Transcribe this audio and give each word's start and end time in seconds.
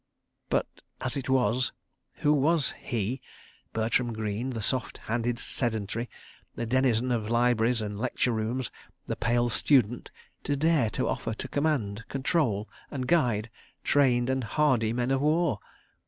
But, 0.49 0.65
as 1.01 1.15
it 1.15 1.29
was, 1.29 1.73
who 2.25 2.33
was 2.33 2.71
he, 2.81 3.21
Bertram 3.71 4.13
Greene, 4.13 4.49
the 4.49 4.59
soft 4.59 4.97
handed 4.97 5.37
sedentary, 5.37 6.09
the 6.55 6.65
denizen 6.65 7.11
of 7.11 7.29
libraries 7.29 7.81
and 7.83 7.99
lecture 7.99 8.31
rooms, 8.31 8.71
the 9.05 9.15
pale 9.15 9.47
student, 9.49 10.09
to 10.43 10.55
dare 10.55 10.89
to 10.89 11.07
offer 11.07 11.35
to 11.35 11.47
command, 11.47 12.05
control 12.09 12.67
and 12.89 13.05
guide 13.07 13.51
trained 13.83 14.27
and 14.27 14.43
hardy 14.43 14.91
men 14.91 15.11
of 15.11 15.21
war? 15.21 15.59